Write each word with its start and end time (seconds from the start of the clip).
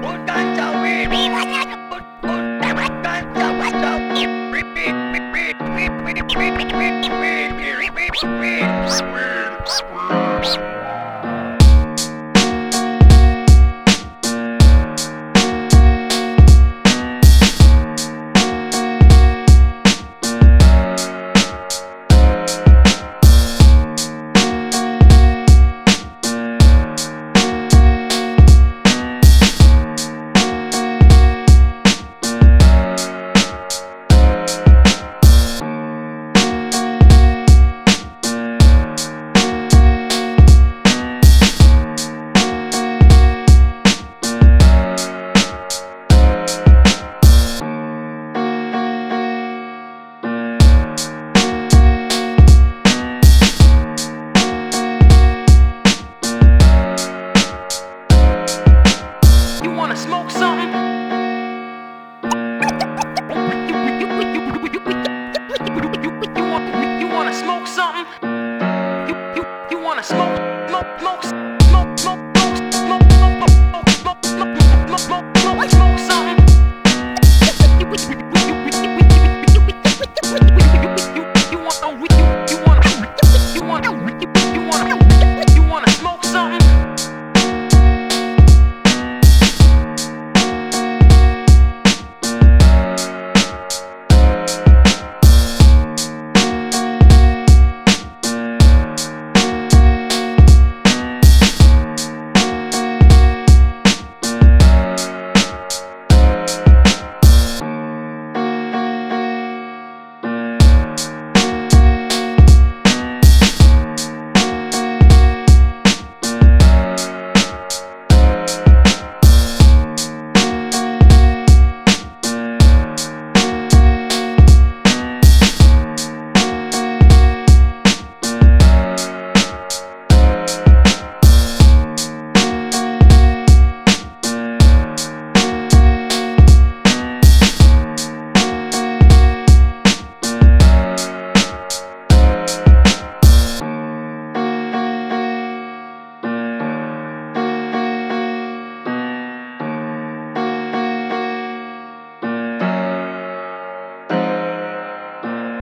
You 0.00 0.57
smoke 59.98 60.30
something? 60.30 60.57